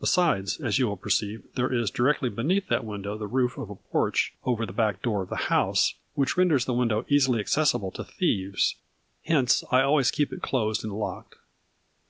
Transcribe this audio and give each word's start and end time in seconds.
Besides, 0.00 0.58
as 0.62 0.78
you 0.78 0.86
will 0.86 0.96
perceive, 0.96 1.44
there 1.54 1.70
is 1.70 1.90
di 1.90 2.02
rectly 2.02 2.34
beneath 2.34 2.68
that 2.68 2.86
window, 2.86 3.18
the 3.18 3.26
roof 3.26 3.58
of 3.58 3.68
a 3.68 3.74
porch 3.74 4.32
over 4.44 4.64
the 4.64 4.72
back 4.72 5.02
door 5.02 5.24
of 5.24 5.28
the 5.28 5.36
house, 5.52 5.94
which 6.14 6.38
renders 6.38 6.64
the 6.64 6.72
window 6.72 7.04
easily 7.10 7.38
accessible 7.38 7.90
to 7.90 8.04
thieves; 8.04 8.76
hence, 9.26 9.62
I 9.70 9.82
always 9.82 10.10
keep 10.10 10.32
it 10.32 10.40
closed 10.40 10.84
and 10.84 10.92
locked. 10.94 11.34